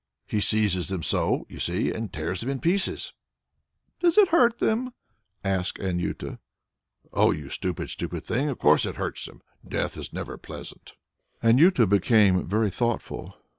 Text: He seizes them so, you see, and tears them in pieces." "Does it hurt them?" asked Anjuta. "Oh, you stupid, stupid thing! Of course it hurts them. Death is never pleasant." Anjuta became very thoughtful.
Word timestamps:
He 0.25 0.41
seizes 0.41 0.87
them 0.87 1.03
so, 1.03 1.45
you 1.47 1.59
see, 1.59 1.91
and 1.93 2.11
tears 2.11 2.41
them 2.41 2.49
in 2.49 2.59
pieces." 2.59 3.13
"Does 3.99 4.17
it 4.17 4.29
hurt 4.29 4.57
them?" 4.57 4.95
asked 5.43 5.77
Anjuta. 5.77 6.39
"Oh, 7.13 7.29
you 7.29 7.49
stupid, 7.49 7.91
stupid 7.91 8.23
thing! 8.25 8.49
Of 8.49 8.57
course 8.57 8.87
it 8.87 8.95
hurts 8.95 9.23
them. 9.27 9.41
Death 9.63 9.97
is 9.97 10.11
never 10.11 10.39
pleasant." 10.39 10.93
Anjuta 11.43 11.85
became 11.87 12.47
very 12.47 12.71
thoughtful. 12.71 13.37